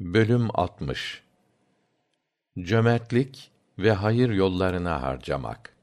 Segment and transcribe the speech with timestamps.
[0.00, 1.22] Bölüm 60
[2.58, 5.76] Cömertlik ve hayır yollarına harcamak.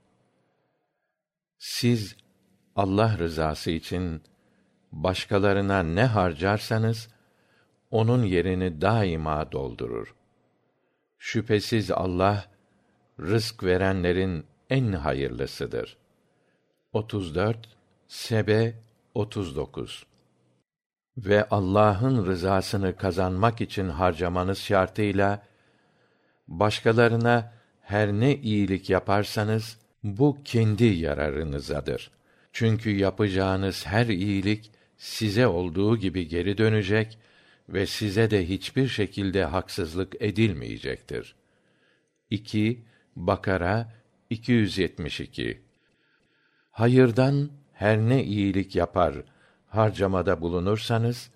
[1.57, 2.15] Siz
[2.75, 4.21] Allah rızası için
[4.91, 7.09] başkalarına ne harcarsanız
[7.91, 10.15] onun yerini daima doldurur.
[11.17, 12.45] Şüphesiz Allah
[13.19, 15.97] rızk verenlerin en hayırlısıdır.
[16.93, 17.69] 34
[18.07, 18.75] Sebe
[19.13, 20.05] 39
[21.17, 25.43] ve Allah'ın rızasını kazanmak için harcamanız şartıyla
[26.47, 32.11] başkalarına her ne iyilik yaparsanız bu kendi yararınızadır.
[32.51, 37.17] Çünkü yapacağınız her iyilik size olduğu gibi geri dönecek
[37.69, 41.35] ve size de hiçbir şekilde haksızlık edilmeyecektir.
[42.29, 42.85] 2
[43.15, 43.93] Bakara
[44.29, 45.61] 272
[46.71, 49.15] Hayırdan her ne iyilik yapar
[49.75, 51.31] harcamada bulunursanız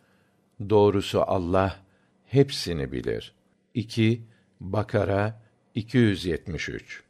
[0.70, 1.80] doğrusu Allah
[2.25, 3.34] hepsini bilir.
[3.73, 4.21] 2
[4.59, 5.41] Bakara
[5.75, 7.03] 273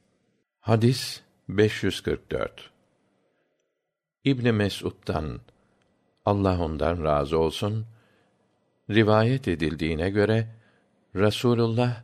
[0.60, 2.72] Hadis 544
[4.24, 5.40] İbn Mes'ud'dan
[6.26, 7.86] Allah ondan razı olsun
[8.90, 10.48] rivayet edildiğine göre
[11.16, 12.04] Rasulullah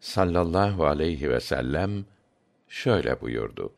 [0.00, 2.04] sallallahu aleyhi ve sellem
[2.68, 3.74] şöyle buyurdu.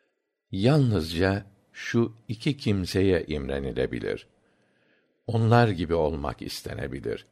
[0.52, 4.26] Yalnızca şu iki kimseye imrenilebilir
[5.26, 7.26] onlar gibi olmak istenebilir.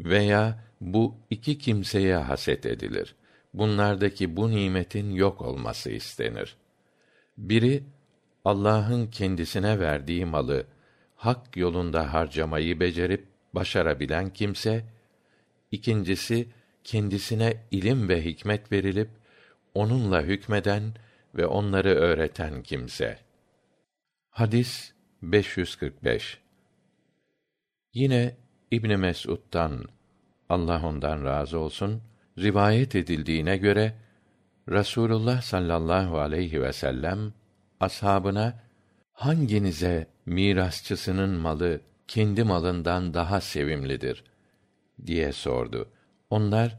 [0.00, 3.14] Veya bu iki kimseye haset edilir.
[3.54, 6.56] Bunlardaki bu nimetin yok olması istenir.
[7.38, 7.82] Biri
[8.44, 10.66] allah'ın kendisine verdiği malı
[11.16, 14.84] hak yolunda harcamayı becerip başarabilen kimse
[15.70, 16.48] ikincisi
[16.84, 19.10] kendisine ilim ve hikmet verilip
[19.74, 20.82] onunla hükmeden
[21.34, 23.18] ve onları öğreten kimse.
[24.30, 26.40] Hadis 545
[27.98, 28.36] yine
[28.70, 29.84] ibn mes'ud'dan
[30.48, 32.02] allah ondan razı olsun
[32.38, 33.94] rivayet edildiğine göre
[34.68, 37.32] rasulullah sallallahu aleyhi vsellem
[37.80, 38.54] ashabına
[39.12, 44.24] hanginize mirasçısının malı kendi malından daha sevimlidir?
[45.06, 45.88] diye sordu.
[46.30, 46.78] Onlar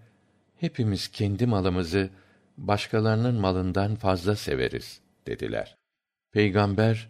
[0.57, 2.09] hepimiz kendi malımızı
[2.57, 5.77] başkalarının malından fazla severiz dediler.
[6.31, 7.09] Peygamber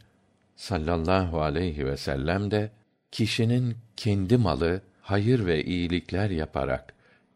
[0.56, 2.72] sallallahu aleyhi vsellem de
[3.12, 6.94] kişinin kendi malı hayır ve iyilikler yaparak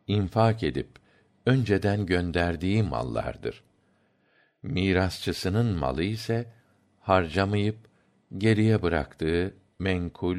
[0.07, 0.89] infak edip
[1.45, 3.63] önceden gönderdiği mallardır.
[4.63, 6.53] Mirasçısının malı ise
[7.00, 7.78] harcamayıp
[8.38, 10.38] geriye bıraktığı menkul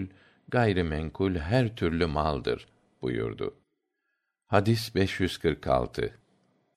[0.49, 2.67] gayrimenkul her türlü maldır
[3.03, 3.55] buyurdu.
[4.47, 6.15] Hadis 546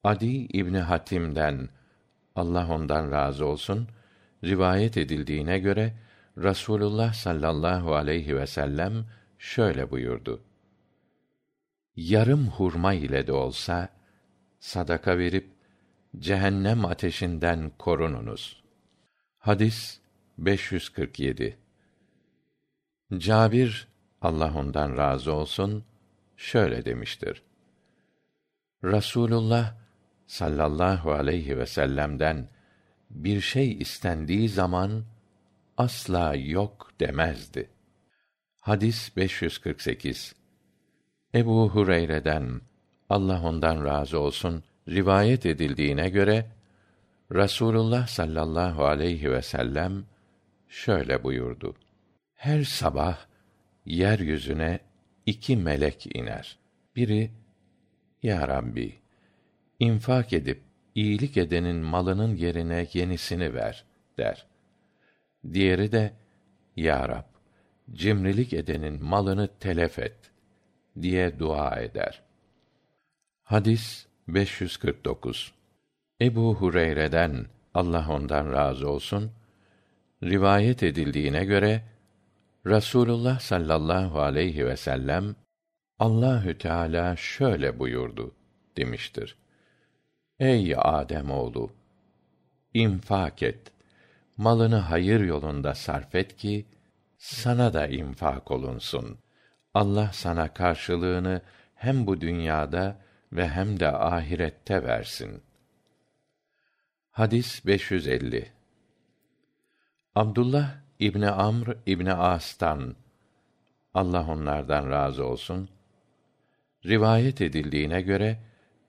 [0.03, 1.69] adi ibni hatim'den
[2.35, 3.87] allah ondan razı olsun
[4.43, 5.93] rivayet edildiğine göre
[6.43, 9.05] rasulullah sallallahu aleyhi vsellem
[9.37, 10.43] şöyle buyurdu.
[11.95, 13.89] Yarım hurma ile de olsa
[14.59, 15.49] sadaka verip
[16.19, 18.63] cehennem ateşinden korununuz.
[19.37, 19.99] Hadis
[20.37, 21.57] 547
[23.17, 23.87] cabir
[24.21, 25.83] allah ondan razı olsun
[26.37, 27.43] şöyle demiştir.
[28.83, 29.75] Rasulullah
[30.27, 32.49] sallallahu aleyhi vsellem'den
[33.09, 35.03] bir şey istendiği zaman
[35.77, 37.69] asla yok demezdi.
[38.61, 39.11] Hadis
[41.33, 42.61] ebu hureyre'den
[43.09, 46.45] allah ondan razı olsun rivayet edildiğine göre
[47.33, 50.05] rasulullah sallallahu aleyhi vsellem
[50.67, 51.75] şöyle buyurdu.
[52.33, 53.17] Her sabah
[53.85, 54.79] yeryüzüne
[55.25, 56.57] iki melek iner.
[56.95, 57.31] Biri
[58.23, 58.95] ya rabbi
[59.79, 60.61] infak edip
[60.95, 63.85] iyilik edenin malının yerine yenisini ver
[64.17, 64.45] der
[65.53, 66.13] diğeri de
[66.75, 67.23] ya rab
[67.91, 70.31] cimrilik edenin malını telef et
[71.01, 72.21] diye dua eder.
[73.43, 75.53] Hadis 549
[76.21, 79.31] ebu hureyre'den allah ondan razı olsun
[80.23, 81.83] rivayet edildiğine göre
[82.65, 85.35] rasulullah sallallahu aleyhi vsellem
[85.99, 88.35] allahü teala şöyle buyurdu
[88.77, 89.35] demiştir.
[90.39, 91.71] Ey adem oğlu
[92.73, 93.76] infak et
[94.37, 96.65] malını hayır yolunda sarf et ki
[97.17, 99.19] sana da infak olunsun.
[99.73, 101.41] Allah sana karşılığını
[101.75, 103.01] hem bu dünyada
[103.31, 105.43] ve hem de ahirette versin.
[107.11, 107.61] Hadis
[110.15, 112.95] abdullah ibni amr ibni as'tan
[113.93, 115.69] allah onlardan razı olsun
[116.85, 118.39] rivayet edildiğine göre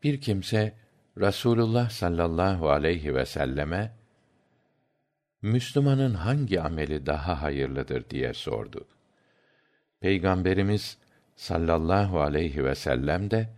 [0.02, 0.74] bir kimse
[1.20, 3.92] rasulullah sallallahu aleyhi vselleme
[5.42, 8.86] müslümanın hangi ameli daha hayırlıdır diye sordu
[10.00, 10.98] peygamberimiz
[11.36, 13.48] sallallahu aleyhi vsellem de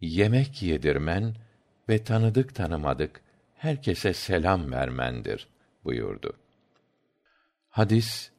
[0.00, 1.34] yemek yedirmen
[1.88, 3.20] ve tanıdık tanımadık
[3.54, 5.48] herkese selam vermendir
[5.84, 6.36] buyurdu.
[7.68, 8.30] Hadis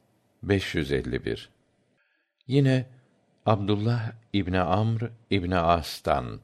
[0.43, 1.49] 551.
[2.47, 2.85] Yine
[3.45, 6.39] Abdullah İbni Amr İbni As'tan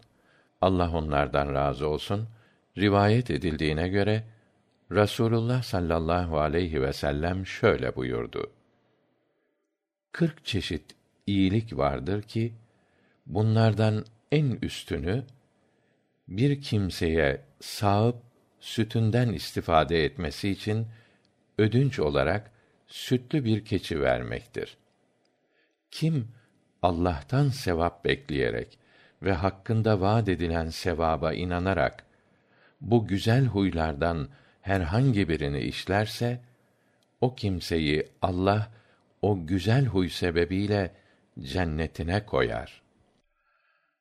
[0.61, 2.27] Allah onlardan razı olsun
[2.77, 4.23] rivayet edildiğine göre
[4.91, 8.51] Rasulullah sallallahu aleyhi ve sellem şöyle buyurdu.
[10.11, 10.95] Kırk çeşit
[11.27, 12.53] iyilik vardır ki
[13.25, 15.23] bunlardan en üstünü
[16.27, 18.15] bir kimseye sağıp
[18.59, 20.87] sütünden istifade etmesi için
[21.57, 22.51] ödünç olarak
[22.87, 24.77] sütlü bir keçi vermektir.
[25.91, 26.27] Kim
[26.81, 28.79] Allah'tan sevap bekleyerek
[29.21, 32.05] ve hakkında vaad edilen sevaba inanarak
[32.81, 34.29] bu güzel huylardan
[34.61, 36.41] herhangi birini işlerse
[37.21, 38.71] o kimseyi Allah
[39.21, 40.95] o güzel huy sebebiyle
[41.39, 42.81] cennetine koyar.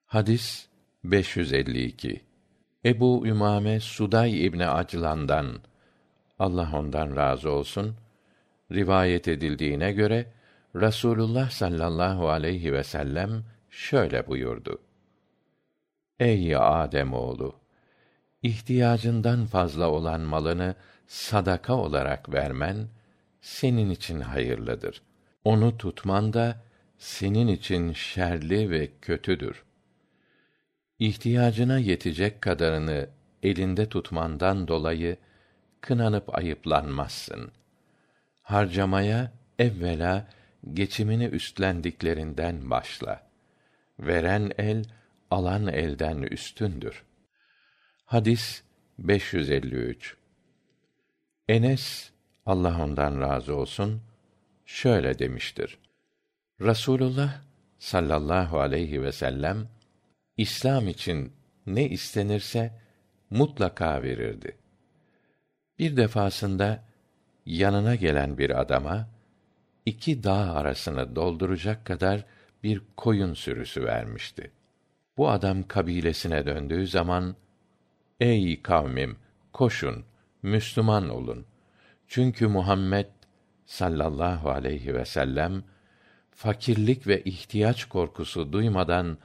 [0.06, 0.68] Hadis
[1.04, 2.20] 552.
[2.84, 5.60] Ebu Ümame Suday İbni Aclan'dan
[6.38, 7.96] Allah ondan razı olsun
[8.72, 10.26] rivayet edildiğine göre
[10.76, 14.78] Rasulullah sallallahu aleyhi ve sellem şöyle buyurdu.
[16.20, 17.54] Ey Adem oğlu,
[18.42, 20.74] ihtiyacından fazla olan malını
[21.06, 22.88] sadaka olarak vermen
[23.40, 25.02] senin için hayırlıdır.
[25.44, 26.62] Onu tutman da
[26.98, 29.64] senin için şerli ve kötüdür.
[30.98, 33.08] İhtiyacına yetecek kadarını
[33.42, 35.16] elinde tutmandan dolayı
[35.80, 37.52] kınanıp ayıplanmazsın.
[38.42, 40.26] Harcamaya evvela
[40.72, 43.22] geçimini üstlendiklerinden başla.
[44.00, 44.84] Veren el
[45.30, 47.04] alan elden üstündür.
[48.08, 48.62] Hadis
[48.98, 50.16] 553.
[51.48, 52.10] Enes
[52.46, 54.00] Allah ondan razı olsun
[54.66, 55.78] şöyle demiştir.
[56.60, 57.40] Rasulullah
[57.78, 59.68] sallallahu aleyhi ve sellem
[60.36, 61.32] İslam için
[61.66, 62.72] ne istenirse
[63.30, 64.56] mutlaka verirdi.
[65.78, 66.84] Bir defasında
[67.46, 69.08] yanına gelen bir adama
[69.86, 72.24] iki dağ arasını dolduracak kadar
[72.62, 74.50] bir koyun sürüsü vermişti.
[75.16, 77.36] Bu adam kabilesine döndüğü zaman
[78.20, 79.16] Ey kavmim
[79.52, 80.04] koşun
[80.42, 81.46] Müslüman olun.
[82.08, 83.06] Çünkü Muhammed
[83.66, 85.62] sallallahu aleyhi ve sellem
[86.30, 89.18] fakirlik ve ihtiyaç korkusu duymadan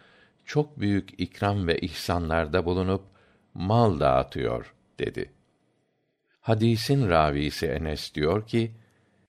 [0.45, 3.03] çok büyük ikram ve ihsanlarda bulunup
[3.53, 5.31] mal dağıtıyor dedi.
[6.41, 8.71] Hadisin ravisi Enes diyor ki,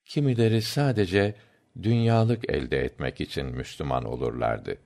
[0.05, 1.35] kimileri sadece
[1.83, 4.77] dünyalık elde etmek için Müslüman olurlardı.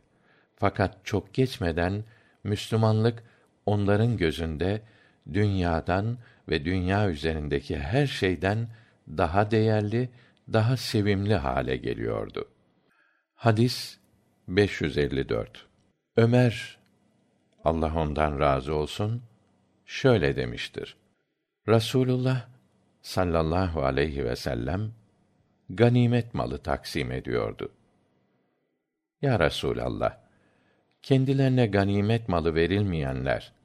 [0.56, 2.04] Fakat çok geçmeden
[2.44, 3.22] Müslümanlık
[3.68, 4.82] onların gözünde
[5.32, 6.18] dünyadan
[6.48, 8.68] ve dünya üzerindeki her şeyden
[9.08, 10.08] daha değerli,
[10.52, 12.48] daha sevimli hale geliyordu.
[13.34, 13.98] Hadis
[14.48, 15.66] 554.
[16.16, 16.78] Ömer
[17.64, 19.22] Allah ondan razı olsun
[19.86, 20.96] şöyle demiştir.
[21.68, 22.46] Rasulullah
[23.02, 24.92] sallallahu aleyhi ve sellem
[25.70, 27.72] ganimet malı taksim ediyordu.
[29.22, 30.18] Ya Resulallah,
[31.02, 33.57] kendilerine ganimet malı verilmeyenler,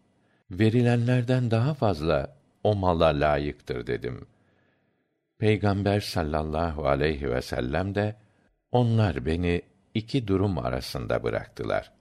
[0.60, 4.28] verilenlerden daha fazla o mala layıktır dedim.
[5.38, 8.16] Peygamber sallallahu aleyhi ve sellem de,
[8.72, 9.62] onlar beni
[9.94, 11.92] iki durum arasında bıraktılar.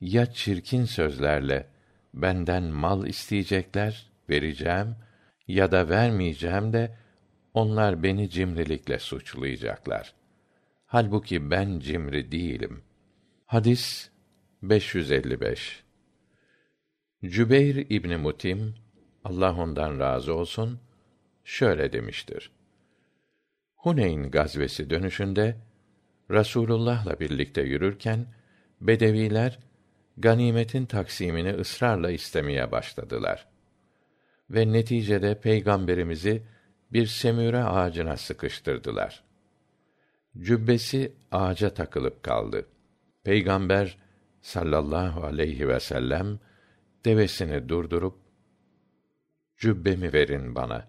[0.00, 1.66] Ya çirkin sözlerle
[2.14, 4.96] benden mal isteyecekler, vereceğim
[5.48, 6.96] ya da vermeyeceğim de
[7.54, 10.14] onlar beni cimrilikle suçlayacaklar.
[10.86, 12.82] Halbuki ben cimri değilim.
[13.46, 14.10] Hadis
[14.62, 15.83] 555
[17.28, 18.74] Cübeyr İbni Mutim,
[19.24, 20.80] Allah ondan razı olsun,
[21.44, 22.50] şöyle demiştir.
[23.76, 25.56] Huneyn gazvesi dönüşünde,
[26.30, 28.26] Rasulullah'la birlikte yürürken,
[28.80, 29.58] Bedeviler,
[30.18, 33.46] ganimetin taksimini ısrarla istemeye başladılar.
[34.50, 36.42] Ve neticede Peygamberimizi
[36.92, 39.24] bir semüre ağacına sıkıştırdılar.
[40.38, 42.66] Cübbesi ağaca takılıp kaldı.
[43.22, 43.98] Peygamber
[44.42, 46.38] sallallahu aleyhi ve sellem
[47.04, 48.18] devesini durdurup
[49.56, 50.88] cübbemi verin bana.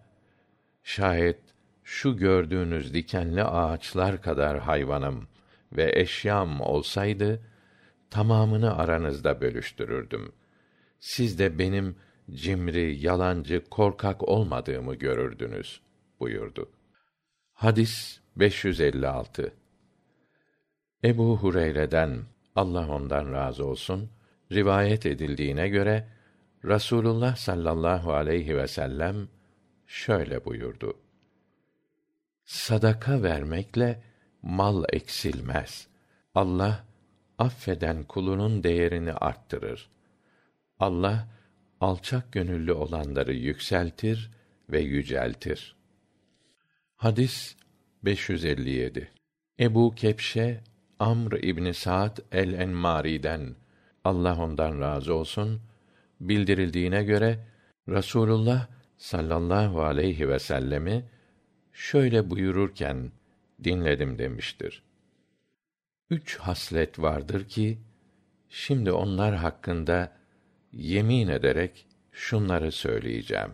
[0.84, 1.40] Şayet
[1.84, 5.28] şu gördüğünüz dikenli ağaçlar kadar hayvanım
[5.72, 7.42] ve eşyam olsaydı
[8.10, 10.32] tamamını aranızda bölüştürürdüm.
[11.00, 11.96] Siz de benim
[12.32, 15.82] cimri, yalancı, korkak olmadığımı görürdünüz
[16.20, 16.70] buyurdu.
[17.54, 19.54] Hadis 556
[21.04, 22.20] Ebu Hureyre'den
[22.56, 24.10] Allah ondan razı olsun
[24.52, 26.08] rivayet edildiğine göre
[26.66, 29.28] Rasulullah sallallahu aleyhi ve sellem
[29.88, 30.98] şöyle buyurdu.
[32.46, 34.04] Sadaka vermekle
[34.42, 35.88] mal eksilmez.
[36.36, 36.86] Allah
[37.38, 39.90] affeden kulunun değerini arttırır
[40.80, 41.28] Allah
[41.82, 44.32] alçak gönüllü olanları yükseltir
[44.70, 45.76] ve yüceltir.
[46.96, 47.56] Hadis
[48.04, 49.12] 557.
[49.60, 50.64] Ebu Kepşe
[51.00, 53.56] Amr İbni Sa'd el-Enmari'den
[54.06, 55.62] Allah ondan razı olsun
[56.20, 57.40] bildirildiğine göre
[57.90, 61.06] Rasulullah sallallahu aleyhi ve sellemi
[61.74, 63.12] şöyle buyururken
[63.64, 64.84] dinledim demiştir.
[66.10, 67.78] Üç haslet vardır ki
[68.50, 70.18] şimdi onlar hakkında
[70.72, 73.54] yemin ederek şunları söyleyeceğim.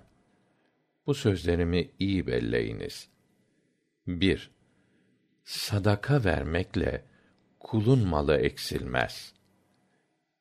[1.05, 3.09] Bu sözlerimi iyi belleyiniz.
[4.07, 4.51] 1.
[5.43, 7.05] Sadaka vermekle
[7.59, 9.40] kulun malı eksilmez.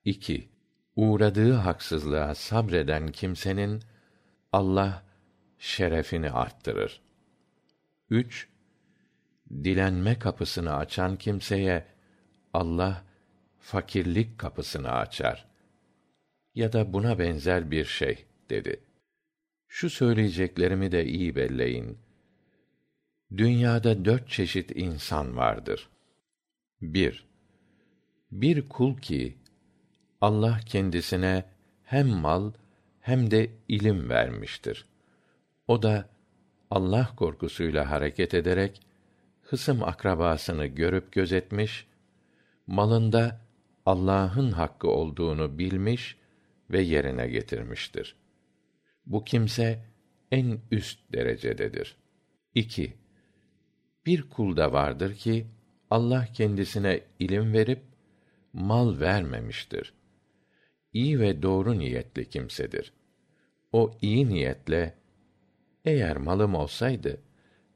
[0.04, 0.48] 2.
[0.96, 3.82] Uğradığı haksızlığa sabreden kimsenin
[4.52, 5.02] Allah
[5.58, 7.00] şerefini arttırır.
[8.10, 8.48] 3.
[9.50, 11.86] Dilenme kapısını açan kimseye
[12.52, 13.04] Allah
[13.58, 15.46] fakirlik kapısını açar.
[16.54, 18.80] Ya da buna benzer bir şey dedi.
[19.68, 21.98] Şu söyleyeceklerimi de iyi belleyin.
[23.36, 25.88] Dünyada dört çeşit insan vardır.
[26.80, 27.26] 1.
[28.32, 29.39] Bir kul ki
[30.20, 31.44] Allah kendisine
[31.82, 32.52] hem mal
[33.00, 34.86] hem de ilim vermiştir.
[35.68, 36.08] O da
[36.70, 38.80] Allah korkusuyla hareket ederek
[39.42, 41.86] hısım akrabasını görüp gözetmiş,
[42.66, 43.40] malında
[43.86, 46.16] Allah'ın hakkı olduğunu bilmiş
[46.70, 48.16] ve yerine getirmiştir.
[49.06, 49.84] Bu kimse
[50.32, 51.96] en üst derecededir.
[52.54, 52.94] 2.
[54.06, 55.46] Bir kulda vardır ki
[55.90, 57.82] Allah kendisine ilim verip
[58.52, 59.99] mal vermemiştir.
[60.92, 62.92] İyi ve doğru niyetli kimsedir.
[63.72, 64.94] O iyi niyetle
[65.84, 67.20] eğer malım olsaydı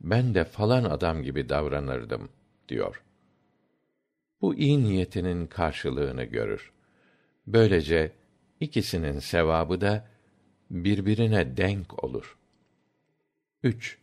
[0.01, 2.29] ben de falan adam gibi davranırdım
[2.69, 3.03] diyor.
[4.41, 6.73] Bu iyi niyetinin karşılığını görür.
[7.47, 8.13] Böylece
[8.61, 10.09] ikisinin sevabı da
[10.71, 12.39] birbirine denk olur.
[13.63, 13.99] 3.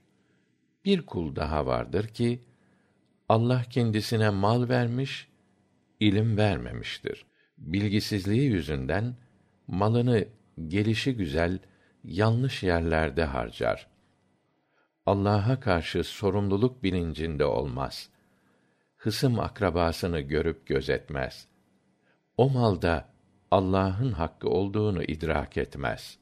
[0.85, 2.39] Bir kul daha vardır ki
[3.29, 5.27] Allah kendisine mal vermiş,
[5.99, 7.25] ilim vermemiştir.
[7.61, 9.15] Bilgisizliği yüzünden
[9.67, 10.27] malını
[10.67, 11.59] gelişi güzel
[12.03, 13.87] yanlış yerlerde harcar.
[15.05, 18.09] Allah'a karşı sorumluluk bilincinde olmaz.
[18.95, 21.47] Hısım akrabasını görüp gözetmez.
[22.37, 23.09] O malda
[23.51, 26.17] Allah'ın hakkı olduğunu idrak etmez.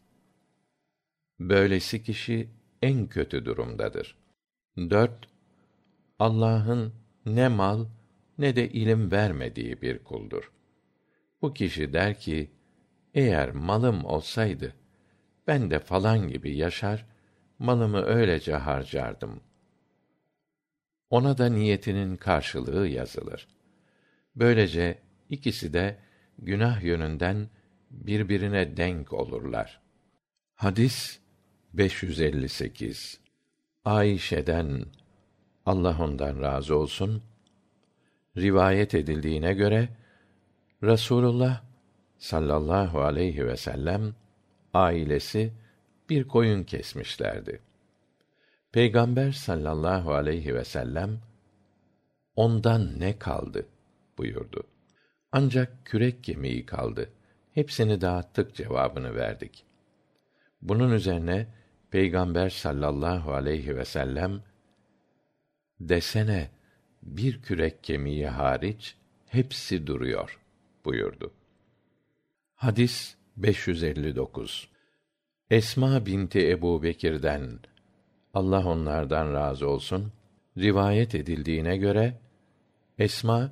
[1.40, 2.50] Böylesi kişi
[2.82, 4.18] en kötü durumdadır.
[4.78, 5.12] 4.
[6.20, 6.94] Allah'ın
[7.26, 7.86] ne mal
[8.38, 10.52] ne de ilim vermediği bir kuldur.
[11.42, 12.52] Bu kişi der ki,
[13.14, 14.74] eğer malım olsaydı,
[15.48, 17.06] ben de falan gibi yaşar,
[17.60, 19.42] malımı öylece harcardım.
[21.10, 23.48] Ona da niyetinin karşılığı yazılır.
[24.36, 26.00] Böylece ikisi de
[26.38, 27.50] günah yönünden
[27.92, 29.82] birbirine denk olurlar.
[30.54, 31.20] Hadis
[31.74, 33.20] 558
[33.86, 34.86] Ayşe'den
[35.66, 37.24] Allah ondan razı olsun
[38.38, 39.90] rivayet edildiğine göre
[40.84, 41.62] Rasulullah
[42.18, 44.16] sallallahu aleyhi ve sellem
[44.74, 45.54] ailesi
[46.10, 47.62] bir koyun kesmişlerdi.
[48.72, 51.20] Peygamber sallallahu aleyhi ve sellem
[52.36, 53.66] ondan ne kaldı
[54.18, 54.64] buyurdu.
[55.32, 57.10] Ancak kürek kemiği kaldı.
[57.52, 59.66] Hepsini dağıttık cevabını verdik.
[60.62, 61.48] Bunun üzerine
[61.92, 64.44] Peygamber sallallahu aleyhi ve sellem
[65.80, 66.50] desene
[67.04, 68.96] bir kürek kemiği hariç
[69.28, 70.39] hepsi duruyor
[70.86, 71.34] buyurdu.
[72.56, 74.70] Hadis 559
[75.50, 77.60] Esma binti Ebu Bekir'den
[78.34, 80.12] Allah onlardan razı olsun
[80.58, 82.14] rivayet edildiğine göre
[82.98, 83.52] Esma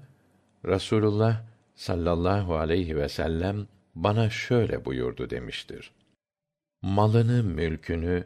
[0.65, 1.43] Rasulullah
[1.75, 5.91] sallallahu aleyhi ve sellem bana şöyle buyurdu demiştir.
[6.81, 8.23] Malını, mülkünü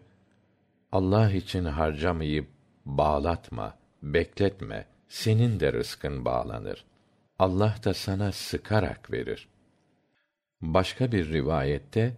[0.92, 2.48] Allah için harcamayıp
[2.86, 4.86] bağlatma, bekletme.
[5.08, 6.86] Senin de rızkın bağlanır.
[7.42, 9.48] Allah da sana sıkarak verir.
[10.62, 12.18] Başka bir rivayette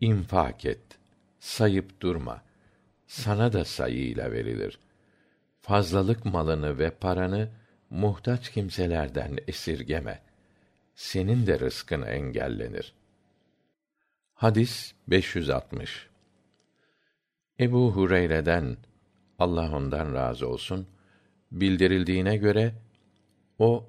[0.00, 0.82] infak et,
[1.38, 2.42] sayıp durma.
[3.06, 4.78] Sana da sayıyla verilir.
[5.60, 7.48] Fazlalık malını ve paranı
[7.90, 10.22] muhtaç kimselerden esirgeme.
[10.94, 12.94] Senin de rızkın engellenir.
[14.34, 16.08] Hadis 560
[17.60, 18.76] Ebu Hureyre'den
[19.38, 20.86] Allah ondan razı olsun
[21.52, 22.74] bildirildiğine göre
[23.58, 23.88] o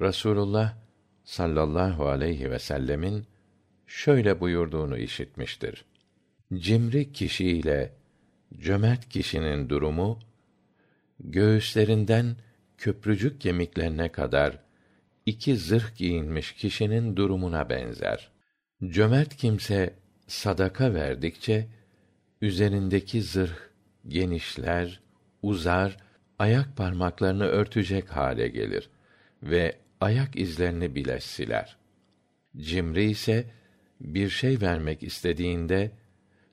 [0.00, 0.74] Rasulullah
[1.24, 3.26] sallallahu aleyhi ve sellemin
[3.86, 5.84] şöyle buyurduğunu işitmiştir.
[6.54, 7.92] Cimri kişiyle
[8.58, 10.18] cömert kişinin durumu
[11.20, 12.36] göğüslerinden
[12.78, 14.58] köprücük kemiklerine kadar
[15.26, 18.30] iki zırh giyinmiş kişinin durumuna benzer.
[18.84, 19.94] Cömert kimse
[20.26, 21.66] sadaka verdikçe
[22.40, 23.56] üzerindeki zırh
[24.08, 25.00] genişler,
[25.42, 25.96] uzar,
[26.38, 28.90] ayak parmaklarını örtecek hale gelir
[29.42, 31.76] ve ayak izlerini bile siler.
[32.56, 33.44] Cimri ise
[34.00, 35.90] bir şey vermek istediğinde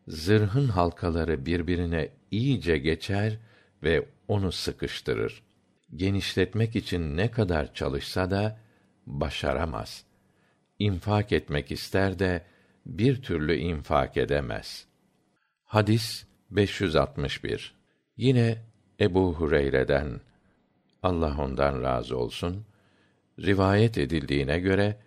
[0.08, 3.38] zırhın halkaları birbirine iyice geçer
[3.84, 5.44] ve onu sıkıştırır.
[5.96, 8.60] Genişletmek için ne kadar çalışsa da
[9.06, 10.04] başaramaz.
[10.80, 12.46] İnfak etmek ister de
[12.86, 14.86] bir türlü infak edemez.
[15.66, 17.76] Hadis 561.
[18.18, 18.58] Yine
[19.00, 20.22] Ebu Hureyre'den
[21.04, 22.66] Allah ondan razı olsun
[23.40, 24.98] rivayet edildiğine göre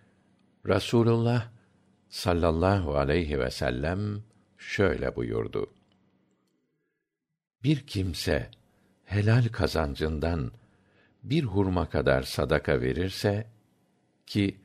[0.66, 1.48] Rasulullah
[2.08, 4.22] sallallahu aleyhi ve sellem
[4.58, 5.74] şöyle buyurdu.
[7.62, 8.50] Bir kimse
[9.04, 10.52] helal kazancından
[11.22, 13.46] bir hurma kadar sadaka verirse
[14.26, 14.56] ki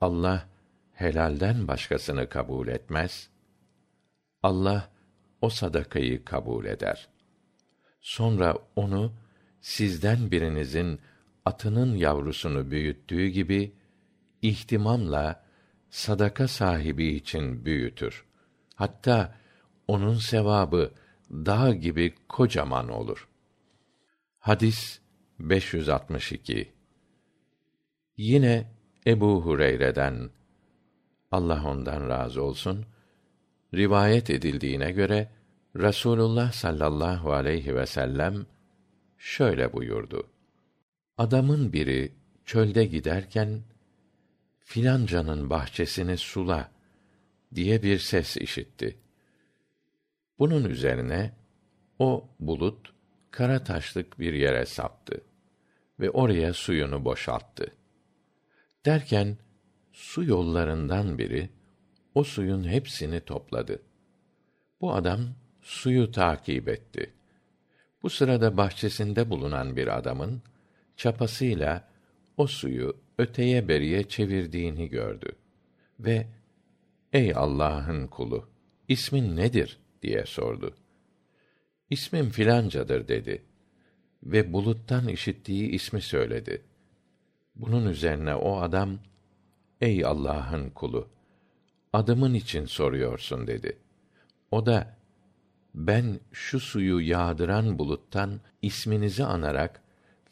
[0.00, 0.48] Allah
[0.92, 3.30] helalden başkasını kabul etmez.
[4.42, 4.90] Allah
[5.40, 7.08] o sadakayı kabul eder.
[8.00, 9.12] Sonra onu
[9.60, 11.00] sizden birinizin
[11.44, 13.72] atının yavrusunu büyüttüğü gibi
[14.42, 15.44] ihtimamla
[15.90, 18.24] sadaka sahibi için büyütür.
[18.74, 19.34] Hatta
[19.88, 20.92] onun sevabı
[21.30, 23.28] dağ gibi kocaman olur.
[24.38, 25.00] Hadis
[25.38, 26.72] 562
[28.16, 28.72] Yine
[29.06, 30.30] Ebu Hureyre'den
[31.30, 32.86] Allah ondan razı olsun
[33.74, 35.28] rivayet edildiğine göre
[35.76, 38.46] Rasulullah sallallahu aleyhi ve sellem
[39.18, 40.31] şöyle buyurdu.
[41.18, 42.12] Adamın biri
[42.44, 43.62] çölde giderken
[44.58, 46.70] filancanın bahçesini sula
[47.54, 48.98] diye bir ses işitti.
[50.38, 51.32] Bunun üzerine
[51.98, 52.92] o bulut
[53.30, 55.20] kara taşlık bir yere saptı
[56.00, 57.72] ve oraya suyunu boşalttı.
[58.84, 59.36] Derken
[59.92, 61.50] su yollarından biri
[62.14, 63.82] o suyun hepsini topladı.
[64.80, 65.20] Bu adam
[65.60, 67.12] suyu takip etti.
[68.02, 70.42] Bu sırada bahçesinde bulunan bir adamın
[70.96, 71.88] çapasıyla
[72.36, 75.32] o suyu öteye beriye çevirdiğini gördü
[76.00, 76.26] ve
[77.12, 78.48] ey Allah'ın kulu
[78.88, 80.74] ismin nedir diye sordu.
[81.90, 83.42] İsmim filancadır dedi
[84.22, 86.62] ve buluttan işittiği ismi söyledi.
[87.56, 88.98] Bunun üzerine o adam
[89.80, 91.08] ey Allah'ın kulu
[91.92, 93.78] adımın için soruyorsun dedi.
[94.50, 94.96] O da
[95.74, 99.82] ben şu suyu yağdıran buluttan isminizi anarak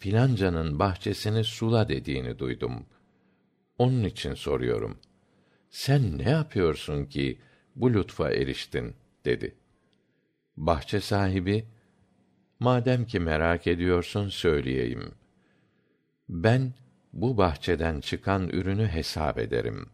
[0.01, 2.87] filancanın bahçesini sula dediğini duydum.
[3.79, 4.99] Onun için soruyorum.
[5.71, 7.39] Sen ne yapıyorsun ki
[7.77, 9.55] bu lütfa eriştin dedi.
[10.57, 11.65] Bahçe sahibi,
[12.61, 15.13] madem ki merak ediyorsun söyleyeyim.
[16.29, 16.73] Ben
[17.13, 19.87] bu bahçeden çıkan ürünü hesap ederim.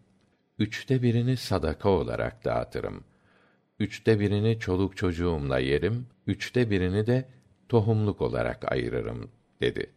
[0.59, 3.05] Üçte birini sadaka olarak dağıtırım.
[3.79, 7.29] Üçte birini çoluk çocuğumla yerim, üçte birini de
[7.69, 9.96] tohumluk olarak ayırırım, dedi.